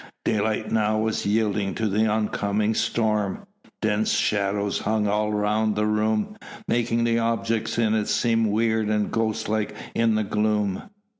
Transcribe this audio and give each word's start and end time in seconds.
Daylight 0.25 0.71
now 0.71 0.97
was 0.97 1.27
yielding 1.27 1.75
to 1.75 1.87
the 1.87 2.07
oncoming 2.07 2.73
storm. 2.73 3.45
Dense 3.83 4.09
shadows 4.13 4.79
hung 4.79 5.07
all 5.07 5.31
round 5.31 5.75
the 5.75 5.85
room, 5.85 6.37
making 6.67 7.03
the 7.03 7.19
objects 7.19 7.77
in 7.77 7.93
it 7.93 8.07
seem 8.07 8.49
weird 8.49 8.89
and 8.89 9.11
ghost 9.11 9.47
like 9.47 9.75
in 9.93 10.15
the 10.15 10.23
gloom. 10.23 10.89